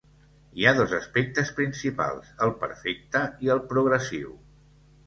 [0.61, 4.35] Hi ha dos aspectes principals: el perfecte i el progressiu.